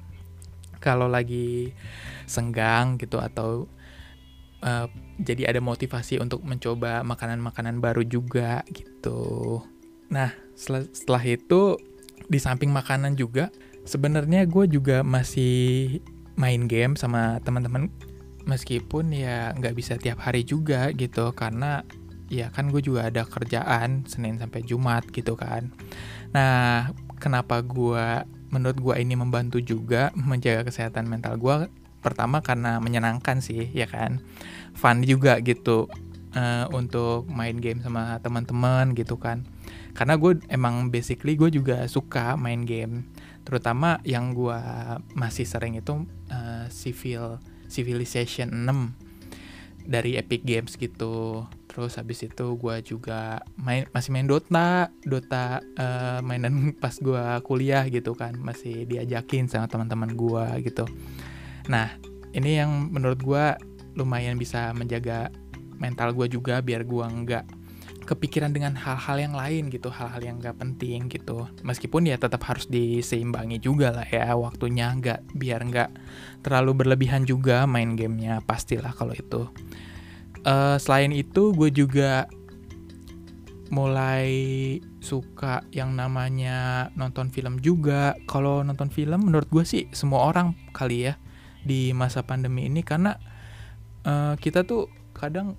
Kalau 0.77 1.09
lagi 1.09 1.73
senggang 2.29 3.01
gitu 3.01 3.17
atau 3.17 3.65
uh, 4.63 4.87
jadi 5.21 5.53
ada 5.53 5.59
motivasi 5.61 6.17
untuk 6.17 6.41
mencoba 6.41 7.05
makanan-makanan 7.05 7.77
baru 7.77 8.01
juga 8.05 8.65
gitu. 8.73 9.61
Nah, 10.09 10.33
setelah, 10.57 10.83
setelah 10.91 11.23
itu 11.25 11.61
di 12.31 12.39
samping 12.39 12.71
makanan 12.71 13.19
juga 13.19 13.51
sebenarnya 13.85 14.45
gue 14.45 14.69
juga 14.69 15.01
masih 15.01 15.99
main 16.37 16.69
game 16.69 16.95
sama 16.95 17.41
teman-teman 17.43 17.89
meskipun 18.45 19.13
ya 19.13 19.53
nggak 19.57 19.75
bisa 19.77 19.97
tiap 19.97 20.21
hari 20.21 20.41
juga 20.41 20.89
gitu 20.93 21.33
karena 21.33 21.85
ya 22.31 22.47
kan 22.49 22.71
gue 22.71 22.81
juga 22.81 23.11
ada 23.11 23.27
kerjaan 23.27 24.07
Senin 24.07 24.39
sampai 24.39 24.63
Jumat 24.65 25.05
gitu 25.11 25.35
kan 25.35 25.69
nah 26.31 26.89
kenapa 27.19 27.61
gue 27.61 28.25
menurut 28.49 28.77
gue 28.79 28.95
ini 28.97 29.13
membantu 29.19 29.59
juga 29.61 30.09
menjaga 30.15 30.71
kesehatan 30.71 31.05
mental 31.05 31.37
gue 31.37 31.67
pertama 32.01 32.41
karena 32.41 32.81
menyenangkan 32.81 33.39
sih 33.39 33.69
ya 33.71 33.85
kan? 33.87 34.19
Fun 34.75 35.05
juga 35.05 35.37
gitu 35.39 35.87
uh, 36.35 36.65
untuk 36.71 37.27
main 37.31 37.59
game 37.59 37.79
sama 37.83 38.19
teman-teman 38.19 38.95
gitu 38.95 39.19
kan. 39.19 39.43
Karena 39.91 40.15
gue 40.15 40.39
emang 40.47 40.87
basically 40.89 41.35
gue 41.35 41.51
juga 41.51 41.83
suka 41.87 42.35
main 42.39 42.63
game. 42.63 43.07
Terutama 43.43 43.99
yang 44.07 44.31
gue 44.37 44.59
masih 45.17 45.43
sering 45.47 45.75
itu 45.75 46.07
uh, 46.31 46.65
Civil 46.71 47.41
Civilization 47.71 48.67
6 48.67 49.87
dari 49.87 50.15
Epic 50.19 50.43
Games 50.43 50.75
gitu. 50.77 51.47
Terus 51.71 51.95
habis 51.95 52.19
itu 52.27 52.45
gue 52.59 52.75
juga 52.83 53.39
main 53.55 53.87
masih 53.95 54.11
main 54.11 54.27
Dota 54.27 54.91
Dota 55.07 55.63
uh, 55.79 56.19
mainan 56.19 56.71
pas 56.83 56.95
gue 56.95 57.23
kuliah 57.43 57.87
gitu 57.87 58.15
kan. 58.15 58.35
Masih 58.39 58.87
diajakin 58.87 59.47
sama 59.51 59.67
teman-teman 59.67 60.15
gue 60.15 60.45
gitu 60.67 60.87
nah 61.71 61.95
ini 62.35 62.59
yang 62.59 62.91
menurut 62.91 63.23
gue 63.23 63.45
lumayan 63.95 64.35
bisa 64.35 64.75
menjaga 64.75 65.31
mental 65.79 66.11
gue 66.11 66.27
juga 66.27 66.59
biar 66.59 66.83
gue 66.83 67.05
nggak 67.05 67.45
kepikiran 68.01 68.51
dengan 68.51 68.73
hal-hal 68.75 69.17
yang 69.23 69.35
lain 69.37 69.69
gitu 69.69 69.87
hal-hal 69.87 70.19
yang 70.19 70.35
nggak 70.41 70.57
penting 70.57 71.07
gitu. 71.07 71.47
Meskipun 71.61 72.09
ya 72.09 72.17
tetap 72.17 72.43
harus 72.43 72.67
diseimbangi 72.67 73.61
juga 73.61 73.93
lah 73.93 74.03
ya 74.03 74.33
waktunya 74.35 74.91
nggak 74.91 75.37
biar 75.37 75.61
nggak 75.69 75.89
terlalu 76.43 76.83
berlebihan 76.83 77.23
juga 77.23 77.63
main 77.69 77.95
gamenya 77.95 78.41
pastilah 78.43 78.91
kalau 78.91 79.15
itu. 79.15 79.47
Uh, 80.41 80.75
selain 80.81 81.13
itu 81.13 81.53
gue 81.53 81.69
juga 81.69 82.25
mulai 83.71 84.27
suka 84.99 85.63
yang 85.71 85.95
namanya 85.95 86.89
nonton 86.99 87.31
film 87.31 87.61
juga. 87.63 88.17
Kalau 88.27 88.65
nonton 88.65 88.91
film 88.91 89.29
menurut 89.29 89.47
gue 89.47 89.63
sih 89.63 89.87
semua 89.93 90.27
orang 90.27 90.57
kali 90.75 91.07
ya 91.07 91.15
di 91.61 91.93
masa 91.93 92.25
pandemi 92.25 92.65
ini 92.65 92.81
karena 92.81 93.17
uh, 94.05 94.33
kita 94.37 94.65
tuh 94.65 94.89
kadang 95.13 95.57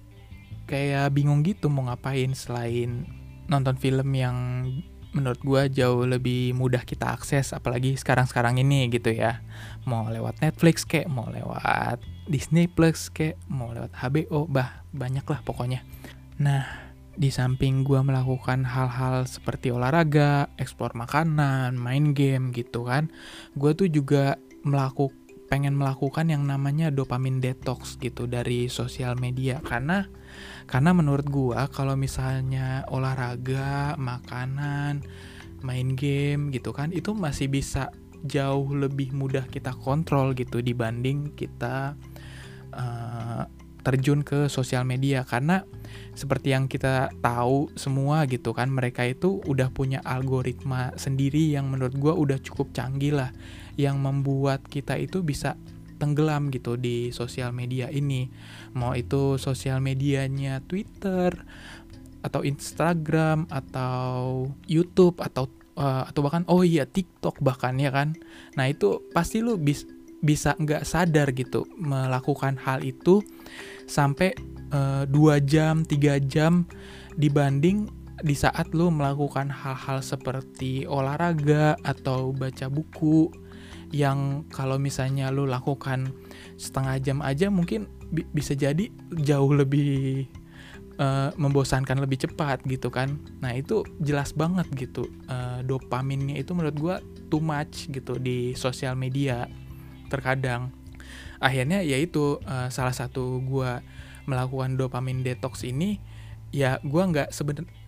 kayak 0.66 1.12
bingung 1.14 1.42
gitu 1.42 1.68
mau 1.68 1.86
ngapain 1.90 2.32
selain 2.34 3.06
nonton 3.50 3.76
film 3.76 4.08
yang 4.14 4.66
menurut 5.12 5.40
gue 5.44 5.62
jauh 5.76 6.08
lebih 6.08 6.56
mudah 6.56 6.88
kita 6.88 7.12
akses 7.12 7.52
apalagi 7.52 8.00
sekarang-sekarang 8.00 8.56
ini 8.64 8.88
gitu 8.88 9.12
ya. 9.12 9.44
Mau 9.84 10.08
lewat 10.08 10.40
Netflix 10.40 10.88
kayak 10.88 11.12
mau 11.12 11.28
lewat 11.28 12.00
Disney 12.24 12.64
Plus 12.64 13.12
kayak 13.12 13.36
mau 13.52 13.76
lewat 13.76 13.92
HBO 13.92 14.48
bah 14.48 14.82
banyak 14.96 15.24
lah 15.28 15.44
pokoknya. 15.44 15.84
Nah 16.40 16.92
di 17.12 17.28
samping 17.28 17.84
gue 17.84 18.00
melakukan 18.00 18.64
hal-hal 18.64 19.28
seperti 19.28 19.68
olahraga, 19.68 20.48
eksplor 20.56 20.96
makanan, 20.96 21.76
main 21.76 22.16
game 22.16 22.56
gitu 22.56 22.88
kan, 22.88 23.12
gue 23.52 23.76
tuh 23.76 23.92
juga 23.92 24.40
melakukan 24.64 25.21
pengen 25.52 25.76
melakukan 25.76 26.32
yang 26.32 26.48
namanya 26.48 26.88
dopamin 26.88 27.36
detox 27.36 28.00
gitu 28.00 28.24
dari 28.24 28.72
sosial 28.72 29.20
media. 29.20 29.60
Karena 29.60 30.08
karena 30.64 30.96
menurut 30.96 31.28
gua 31.28 31.68
kalau 31.68 31.92
misalnya 31.92 32.88
olahraga, 32.88 33.92
makanan, 34.00 35.04
main 35.60 35.92
game 35.92 36.48
gitu 36.56 36.72
kan 36.72 36.88
itu 36.88 37.12
masih 37.12 37.52
bisa 37.52 37.92
jauh 38.24 38.72
lebih 38.72 39.12
mudah 39.12 39.44
kita 39.44 39.76
kontrol 39.76 40.32
gitu 40.32 40.64
dibanding 40.64 41.36
kita 41.36 42.00
uh, 42.72 43.44
terjun 43.84 44.24
ke 44.24 44.48
sosial 44.48 44.88
media. 44.88 45.20
Karena 45.28 45.68
seperti 46.16 46.56
yang 46.56 46.64
kita 46.64 47.12
tahu 47.20 47.68
semua 47.76 48.24
gitu 48.24 48.56
kan 48.56 48.72
mereka 48.72 49.04
itu 49.04 49.44
udah 49.44 49.68
punya 49.68 50.00
algoritma 50.00 50.96
sendiri 50.96 51.52
yang 51.52 51.68
menurut 51.68 51.92
gua 52.00 52.16
udah 52.16 52.40
cukup 52.40 52.72
canggih 52.72 53.20
lah 53.20 53.28
yang 53.76 54.00
membuat 54.00 54.64
kita 54.66 54.98
itu 55.00 55.24
bisa 55.24 55.56
tenggelam 56.02 56.50
gitu 56.50 56.74
di 56.74 57.14
sosial 57.14 57.54
media 57.54 57.86
ini. 57.92 58.26
Mau 58.74 58.92
itu 58.98 59.38
sosial 59.38 59.78
medianya 59.78 60.58
Twitter 60.66 61.30
atau 62.22 62.42
Instagram 62.42 63.46
atau 63.50 64.46
YouTube 64.66 65.22
atau 65.22 65.46
uh, 65.78 66.06
atau 66.06 66.20
bahkan 66.22 66.42
oh 66.50 66.66
iya 66.66 66.86
TikTok 66.86 67.38
bahkan 67.38 67.78
ya 67.78 67.94
kan. 67.94 68.18
Nah, 68.58 68.66
itu 68.66 69.02
pasti 69.14 69.38
lu 69.38 69.54
bis, 69.58 69.86
bisa 70.22 70.54
nggak 70.58 70.86
sadar 70.86 71.30
gitu 71.34 71.66
melakukan 71.78 72.54
hal 72.62 72.82
itu 72.86 73.26
sampai 73.90 74.30
eh, 74.70 75.04
2 75.10 75.42
jam, 75.42 75.82
3 75.82 76.22
jam 76.30 76.62
dibanding 77.18 77.90
di 78.22 78.38
saat 78.38 78.70
lu 78.70 78.94
melakukan 78.94 79.50
hal-hal 79.50 79.98
seperti 79.98 80.86
olahraga 80.86 81.74
atau 81.82 82.30
baca 82.30 82.70
buku 82.70 83.34
yang 83.92 84.48
kalau 84.48 84.80
misalnya 84.80 85.28
lu 85.28 85.44
lakukan 85.44 86.16
setengah 86.56 86.96
jam 86.98 87.18
aja 87.20 87.52
mungkin 87.52 87.86
bi 88.08 88.24
bisa 88.32 88.56
jadi 88.56 88.88
jauh 89.12 89.52
lebih 89.52 90.26
uh, 90.96 91.30
membosankan 91.36 92.00
lebih 92.00 92.24
cepat 92.24 92.64
gitu 92.64 92.88
kan. 92.88 93.20
Nah 93.44 93.52
itu 93.52 93.84
jelas 94.00 94.32
banget 94.32 94.66
gitu 94.74 95.08
uh, 95.28 95.60
dopaminnya 95.60 96.40
itu 96.40 96.56
menurut 96.56 96.76
gue 96.76 96.96
too 97.28 97.44
much 97.44 97.92
gitu 97.92 98.16
di 98.16 98.56
sosial 98.56 98.96
media 98.96 99.44
terkadang. 100.08 100.72
Akhirnya 101.38 101.84
yaitu 101.84 102.40
uh, 102.48 102.68
salah 102.72 102.96
satu 102.96 103.44
gue 103.44 103.70
melakukan 104.24 104.78
dopamin 104.78 105.20
detox 105.20 105.66
ini 105.66 105.98
ya 106.52 106.78
gue 106.84 107.02
nggak 107.02 107.32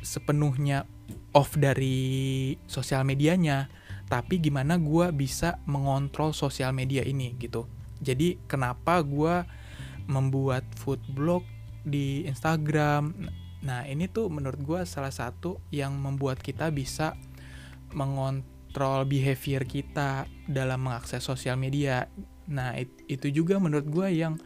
sepenuhnya 0.00 0.88
off 1.36 1.54
dari 1.54 2.56
sosial 2.64 3.04
medianya 3.04 3.68
tapi 4.04 4.36
gimana 4.36 4.76
gue 4.76 5.10
bisa 5.16 5.58
mengontrol 5.64 6.36
sosial 6.36 6.76
media 6.76 7.00
ini 7.02 7.32
gitu. 7.40 7.64
Jadi 8.04 8.36
kenapa 8.44 9.00
gue 9.00 9.44
membuat 10.10 10.64
food 10.76 11.00
blog 11.12 11.42
di 11.84 12.28
Instagram? 12.28 13.12
Nah 13.64 13.88
ini 13.88 14.04
tuh 14.12 14.28
menurut 14.28 14.60
gue 14.60 14.80
salah 14.84 15.12
satu 15.12 15.56
yang 15.72 15.96
membuat 15.96 16.44
kita 16.44 16.68
bisa 16.68 17.16
mengontrol 17.96 19.08
behavior 19.08 19.64
kita 19.64 20.28
dalam 20.44 20.84
mengakses 20.84 21.24
sosial 21.24 21.56
media. 21.56 22.04
Nah 22.50 22.76
it, 22.76 22.92
itu 23.08 23.32
juga 23.32 23.56
menurut 23.56 23.88
gue 23.88 24.08
yang 24.12 24.36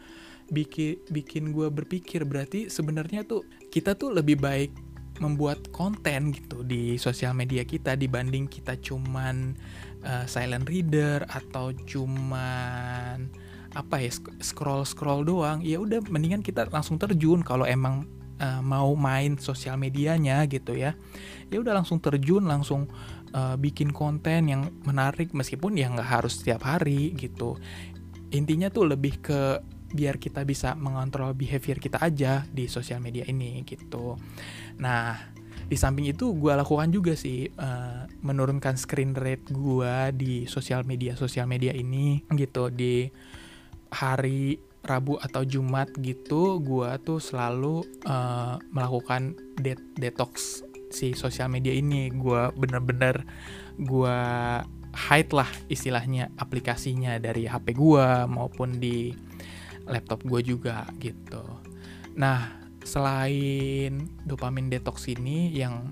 bikin 0.47 1.03
bikin 1.11 1.51
gue 1.51 1.67
berpikir. 1.67 2.23
Berarti 2.23 2.71
sebenarnya 2.71 3.27
tuh 3.27 3.43
kita 3.69 3.99
tuh 3.99 4.15
lebih 4.15 4.39
baik 4.39 4.71
membuat 5.19 5.71
konten 5.75 6.31
gitu 6.33 6.63
di 6.63 6.95
sosial 6.99 7.35
media 7.35 7.63
kita 7.63 7.95
dibanding 7.99 8.47
kita 8.47 8.79
cuman 8.79 9.55
uh, 10.03 10.25
silent 10.25 10.67
reader 10.67 11.23
atau 11.27 11.71
cuman 11.75 13.29
apa 13.77 14.01
ya 14.01 14.09
scroll 14.41 14.81
scroll 14.81 15.21
doang 15.21 15.61
ya 15.61 15.77
udah 15.77 16.01
mendingan 16.09 16.41
kita 16.41 16.65
langsung 16.73 16.97
terjun 16.97 17.45
kalau 17.45 17.69
emang 17.69 18.09
uh, 18.39 18.61
mau 18.63 18.95
main 18.95 19.37
sosial 19.37 19.75
medianya 19.75 20.41
gitu 20.47 20.73
ya. 20.73 20.95
Ya 21.51 21.57
udah 21.59 21.75
langsung 21.77 21.99
terjun 21.99 22.47
langsung 22.47 22.87
uh, 23.35 23.55
bikin 23.59 23.91
konten 23.93 24.49
yang 24.49 24.71
menarik 24.87 25.35
meskipun 25.35 25.77
ya 25.77 25.91
nggak 25.91 26.09
harus 26.09 26.41
setiap 26.41 26.65
hari 26.65 27.13
gitu. 27.13 27.59
Intinya 28.33 28.71
tuh 28.71 28.89
lebih 28.89 29.21
ke 29.21 29.59
biar 29.89 30.21
kita 30.21 30.45
bisa 30.45 30.77
mengontrol 30.77 31.33
behavior 31.33 31.81
kita 31.81 31.97
aja 32.01 32.45
di 32.49 32.69
sosial 32.69 33.01
media 33.01 33.25
ini 33.25 33.65
gitu. 33.65 34.15
Nah 34.77 35.17
di 35.69 35.77
samping 35.77 36.09
itu 36.09 36.33
gue 36.33 36.53
lakukan 36.53 36.89
juga 36.89 37.13
sih 37.13 37.45
uh, 37.45 38.09
menurunkan 38.25 38.73
screen 38.73 39.13
rate 39.13 39.53
gue 39.53 39.93
di 40.17 40.33
sosial 40.49 40.81
media 40.85 41.13
sosial 41.13 41.45
media 41.45 41.73
ini 41.73 42.21
gitu. 42.33 42.69
Di 42.73 43.09
hari 43.93 44.57
Rabu 44.79 45.19
atau 45.19 45.43
Jumat 45.43 45.91
gitu 45.99 46.63
gue 46.63 46.89
tuh 47.03 47.19
selalu 47.19 47.83
uh, 48.07 48.55
melakukan 48.71 49.35
det 49.59 49.77
detox 49.99 50.63
si 50.89 51.13
sosial 51.13 51.49
media 51.49 51.73
ini. 51.73 52.09
Gue 52.13 52.49
bener-bener 52.55 53.25
gue 53.77 54.17
hide 54.89 55.31
lah 55.35 55.49
istilahnya 55.69 56.33
aplikasinya 56.41 57.21
dari 57.21 57.45
HP 57.45 57.77
gue 57.77 58.07
maupun 58.25 58.81
di 58.81 59.13
laptop 59.89 60.23
gue 60.23 60.41
juga 60.55 60.85
gitu. 61.01 61.41
Nah 62.15 62.55
selain 62.85 64.07
dopamin 64.23 64.71
detox 64.71 65.09
ini 65.11 65.51
yang 65.51 65.91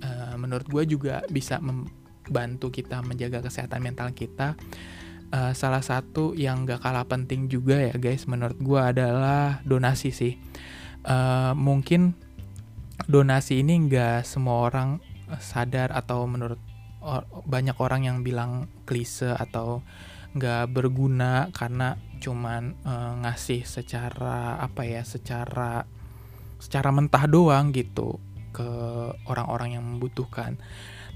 uh, 0.00 0.34
menurut 0.40 0.64
gue 0.70 0.96
juga 0.96 1.20
bisa 1.28 1.60
membantu 1.60 2.72
kita 2.72 3.04
menjaga 3.04 3.44
kesehatan 3.44 3.84
mental 3.84 4.14
kita 4.16 4.56
uh, 5.34 5.52
salah 5.52 5.82
satu 5.84 6.32
yang 6.34 6.64
gak 6.64 6.82
kalah 6.82 7.04
penting 7.06 7.46
juga 7.50 7.78
ya 7.78 7.94
guys 7.94 8.24
menurut 8.24 8.56
gue 8.58 8.80
adalah 8.80 9.60
donasi 9.66 10.10
sih. 10.14 10.34
Uh, 11.00 11.56
mungkin 11.56 12.12
donasi 13.08 13.64
ini 13.64 13.88
nggak 13.88 14.28
semua 14.28 14.68
orang 14.68 15.00
sadar 15.40 15.88
atau 15.96 16.28
menurut 16.28 16.60
or, 17.00 17.24
banyak 17.48 17.72
orang 17.80 18.04
yang 18.04 18.20
bilang 18.20 18.68
klise 18.84 19.32
atau 19.32 19.80
nggak 20.30 20.70
berguna 20.70 21.50
karena 21.50 21.98
cuman 22.22 22.76
uh, 22.86 23.12
ngasih 23.24 23.66
secara 23.66 24.60
apa 24.60 24.86
ya 24.86 25.02
secara 25.02 25.88
secara 26.60 26.92
mentah 26.92 27.24
doang 27.26 27.72
gitu 27.72 28.20
ke 28.52 28.68
orang-orang 29.26 29.80
yang 29.80 29.84
membutuhkan. 29.86 30.60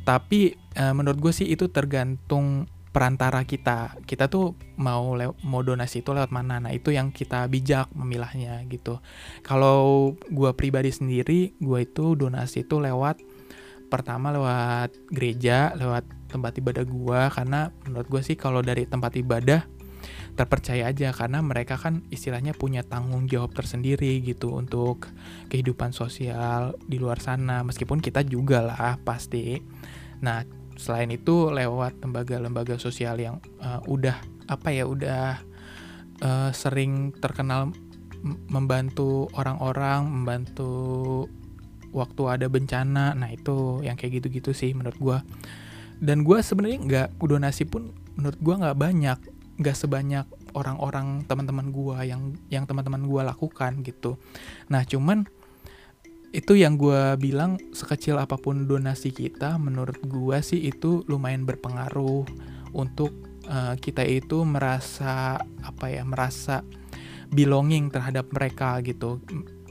Tapi 0.03 0.57
uh, 0.77 0.95
menurut 0.97 1.21
gue 1.21 1.33
sih 1.33 1.49
itu 1.49 1.69
tergantung 1.69 2.67
perantara 2.95 3.43
kita. 3.43 3.99
Kita 4.07 4.31
tuh 4.31 4.55
mau 4.79 5.19
mau 5.43 5.61
donasi 5.67 6.01
itu 6.01 6.15
lewat 6.15 6.31
mana? 6.31 6.63
Nah 6.63 6.73
itu 6.73 6.95
yang 6.95 7.11
kita 7.11 7.51
bijak 7.51 7.91
memilahnya 7.93 8.63
gitu. 8.71 9.03
Kalau 9.43 10.15
gue 10.31 10.51
pribadi 10.55 10.95
sendiri 10.95 11.59
gue 11.59 11.79
itu 11.83 12.15
donasi 12.15 12.63
itu 12.65 12.79
lewat 12.79 13.19
pertama 13.93 14.35
lewat 14.35 14.91
gereja 15.13 15.71
lewat 15.77 16.03
tempat 16.35 16.59
ibadah 16.59 16.83
gue 16.83 17.21
karena 17.31 17.71
menurut 17.87 18.07
gue 18.11 18.23
sih 18.27 18.35
kalau 18.35 18.59
dari 18.59 18.91
tempat 18.91 19.15
ibadah 19.15 19.63
terpercaya 20.35 20.91
aja 20.91 21.15
karena 21.15 21.39
mereka 21.41 21.79
kan 21.79 22.03
istilahnya 22.11 22.59
punya 22.59 22.83
tanggung 22.83 23.31
jawab 23.31 23.55
tersendiri 23.55 24.19
gitu 24.27 24.51
untuk 24.51 25.07
kehidupan 25.47 25.95
sosial 25.95 26.75
di 26.83 26.99
luar 26.99 27.23
sana 27.23 27.63
meskipun 27.63 28.03
kita 28.03 28.27
juga 28.27 28.67
lah 28.67 28.99
pasti. 29.07 29.63
Nah 30.27 30.43
selain 30.75 31.07
itu 31.15 31.55
lewat 31.55 32.03
lembaga-lembaga 32.03 32.83
sosial 32.83 33.23
yang 33.23 33.39
uh, 33.63 33.79
udah 33.87 34.19
apa 34.51 34.75
ya 34.75 34.85
udah 34.91 35.39
uh, 36.21 36.51
sering 36.51 37.15
terkenal 37.15 37.71
membantu 38.51 39.31
orang-orang 39.39 40.11
membantu 40.11 40.73
waktu 41.95 42.23
ada 42.27 42.47
bencana 42.51 43.15
nah 43.15 43.31
itu 43.31 43.85
yang 43.87 43.95
kayak 43.95 44.19
gitu-gitu 44.21 44.51
sih 44.51 44.75
menurut 44.75 44.99
gue 44.99 45.19
dan 46.03 46.27
gue 46.27 46.39
sebenarnya 46.43 46.79
nggak 46.81 47.09
donasi 47.21 47.67
pun 47.69 47.95
menurut 48.19 48.39
gue 48.41 48.55
nggak 48.55 48.79
banyak. 48.79 49.19
Nggak 49.55 49.77
sebanyak 49.79 50.27
orang-orang 50.55 51.23
teman-teman 51.27 51.71
gue 51.71 51.99
yang 52.07 52.35
yang 52.51 52.65
teman-teman 52.67 53.07
gue 53.07 53.23
lakukan 53.23 53.83
gitu. 53.87 54.19
Nah 54.71 54.83
cuman 54.83 55.27
itu 56.35 56.59
yang 56.59 56.75
gue 56.75 57.15
bilang 57.23 57.63
sekecil 57.71 58.19
apa 58.19 58.35
pun 58.35 58.67
donasi 58.67 59.15
kita 59.15 59.55
menurut 59.55 60.03
gue 60.03 60.39
sih 60.43 60.67
itu 60.67 61.07
lumayan 61.07 61.47
berpengaruh 61.47 62.27
untuk 62.75 63.15
uh, 63.47 63.79
kita 63.79 64.03
itu 64.03 64.43
merasa 64.43 65.39
apa 65.63 65.95
ya 65.95 66.03
merasa 66.03 66.67
belonging 67.31 67.95
terhadap 67.95 68.35
mereka 68.35 68.83
gitu. 68.83 69.23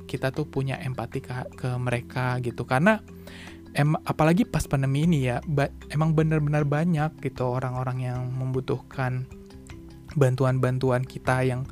Kita 0.07 0.31
tuh 0.31 0.47
punya 0.47 0.79
empati 0.79 1.19
ke, 1.19 1.33
ke 1.57 1.69
mereka 1.75 2.39
gitu. 2.39 2.63
Karena 2.63 2.99
em 3.73 3.97
apalagi 4.05 4.45
pas 4.45 4.65
pandemi 4.69 5.09
ini 5.09 5.33
ya 5.33 5.41
ba 5.49 5.69
emang 5.89 6.13
benar-benar 6.13 6.62
banyak 6.65 7.17
gitu 7.25 7.57
orang-orang 7.57 8.05
yang 8.05 8.21
membutuhkan 8.29 9.25
bantuan-bantuan 10.13 11.01
kita 11.01 11.41
yang 11.41 11.65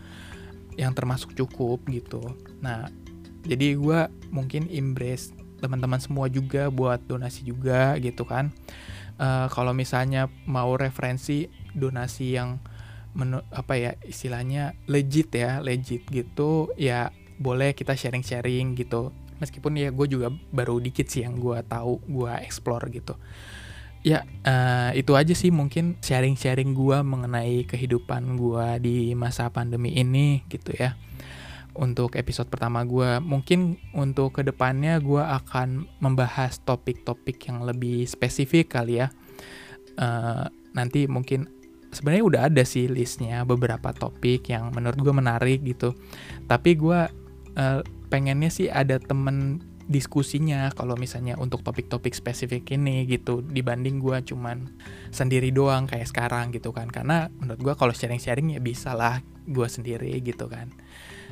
yang 0.79 0.97
termasuk 0.97 1.37
cukup 1.37 1.83
gitu. 1.93 2.33
Nah, 2.63 2.89
jadi 3.45 3.77
gue 3.77 3.99
mungkin 4.33 4.65
embrace 4.71 5.29
teman-teman 5.61 6.01
semua 6.01 6.25
juga 6.25 6.73
buat 6.73 6.97
donasi 7.05 7.45
juga 7.45 7.93
gitu 8.01 8.25
kan. 8.25 8.49
Uh, 9.21 9.45
kalau 9.53 9.77
misalnya 9.77 10.25
mau 10.49 10.73
referensi 10.73 11.45
donasi 11.77 12.33
yang 12.33 12.57
menu, 13.13 13.45
apa 13.53 13.77
ya 13.77 13.91
istilahnya 14.01 14.73
legit 14.89 15.29
ya, 15.35 15.61
legit 15.61 16.07
gitu 16.09 16.73
ya 16.79 17.13
boleh 17.37 17.77
kita 17.77 17.93
sharing-sharing 17.93 18.73
gitu. 18.73 19.13
Meskipun 19.41 19.73
ya 19.75 19.89
gue 19.89 20.06
juga 20.06 20.30
baru 20.54 20.77
dikit 20.77 21.10
sih 21.10 21.25
yang 21.25 21.41
gue 21.41 21.58
tahu, 21.65 21.97
gue 22.06 22.32
explore 22.45 22.86
gitu. 22.93 23.17
Ya 24.01 24.25
uh, 24.45 24.89
itu 24.97 25.13
aja 25.13 25.34
sih 25.34 25.54
mungkin 25.54 25.97
sharing-sharing 26.01 26.73
gue 26.73 26.97
mengenai 27.06 27.65
kehidupan 27.69 28.38
gue 28.38 28.67
di 28.82 28.97
masa 29.17 29.49
pandemi 29.49 29.97
ini 29.97 30.45
gitu 30.49 30.73
ya. 30.73 30.97
Untuk 31.71 32.17
episode 32.17 32.49
pertama 32.49 32.84
gue 32.84 33.21
mungkin 33.21 33.77
untuk 33.93 34.38
ke 34.38 34.41
depannya 34.43 34.97
gue 34.99 35.21
akan 35.21 35.86
membahas 36.01 36.60
topik-topik 36.65 37.45
yang 37.49 37.65
lebih 37.65 38.06
spesifik 38.10 38.73
kali 38.77 39.01
ya. 39.01 39.13
Uh, 39.97 40.49
nanti 40.73 41.06
mungkin 41.06 41.47
sebenarnya 41.91 42.23
udah 42.23 42.41
ada 42.49 42.63
sih 42.65 42.88
listnya 42.88 43.43
beberapa 43.43 43.91
topik 43.91 44.49
yang 44.49 44.73
menurut 44.73 44.97
gue 44.97 45.13
menarik 45.13 45.60
gitu. 45.62 45.93
Tapi 46.49 46.73
gue 46.73 46.99
uh, 47.56 47.82
pengennya 48.12 48.52
sih 48.52 48.67
ada 48.67 49.00
temen 49.00 49.63
diskusinya 49.91 50.71
kalau 50.71 50.95
misalnya 50.95 51.36
untuk 51.36 51.63
topik-topik 51.63 52.12
spesifik 52.12 52.76
ini 52.76 53.08
gitu. 53.08 53.39
Dibanding 53.39 54.04
gue 54.04 54.19
cuman 54.28 54.67
sendiri 55.15 55.50
doang 55.56 55.88
kayak 55.88 56.12
sekarang 56.12 56.52
gitu 56.52 56.76
kan. 56.76 56.91
Karena 56.91 57.32
menurut 57.39 57.60
gue 57.60 57.74
kalau 57.80 57.95
sharing-sharing 57.95 58.56
ya 58.56 58.62
bisa 58.62 58.91
lah 58.91 59.24
gue 59.47 59.67
sendiri 59.67 60.13
gitu 60.21 60.45
kan 60.45 60.69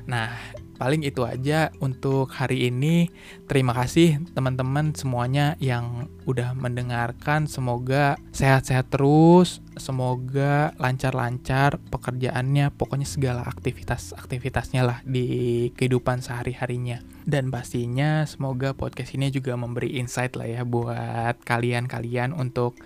Nah, 0.10 0.34
paling 0.82 1.06
itu 1.06 1.22
aja 1.22 1.69
untuk 1.78 2.34
hari 2.34 2.74
ini. 2.74 3.13
Terima 3.45 3.78
kasih 3.78 4.17
teman-teman 4.34 4.98
semuanya 4.98 5.54
yang 5.62 6.10
udah 6.26 6.58
mendengarkan. 6.58 7.45
Semoga 7.45 8.17
sehat-sehat 8.34 8.89
terus, 8.89 9.62
semoga 9.78 10.74
lancar-lancar 10.82 11.78
pekerjaannya, 11.93 12.74
pokoknya 12.74 13.06
segala 13.06 13.45
aktivitas-aktivitasnya 13.45 14.82
lah 14.82 14.98
di 15.06 15.69
kehidupan 15.78 16.26
sehari-harinya. 16.26 17.06
Dan 17.30 17.54
pastinya 17.54 18.26
semoga 18.26 18.74
podcast 18.74 19.13
ini 19.13 19.30
juga 19.30 19.54
memberi 19.54 20.02
insight 20.02 20.34
lah 20.34 20.50
ya 20.50 20.62
buat 20.65 21.38
kalian-kalian 21.45 22.34
untuk 22.34 22.82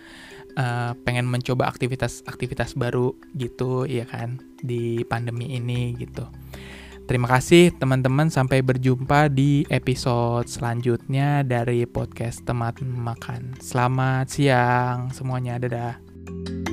uh, 0.59 0.91
pengen 1.07 1.31
mencoba 1.31 1.71
aktivitas-aktivitas 1.71 2.75
baru 2.75 3.15
gitu 3.39 3.87
ya 3.87 4.03
kan 4.03 4.43
di 4.59 5.07
pandemi 5.07 5.55
ini 5.55 5.95
gitu. 5.95 6.27
Terima 7.13 7.29
kasih 7.29 7.69
teman-teman 7.77 8.33
sampai 8.33 8.65
berjumpa 8.65 9.29
di 9.29 9.69
episode 9.69 10.49
selanjutnya 10.49 11.45
dari 11.45 11.85
podcast 11.85 12.41
Teman 12.41 12.73
Makan. 12.81 13.61
Selamat 13.61 14.33
siang 14.33 15.13
semuanya, 15.13 15.61
dadah. 15.61 16.72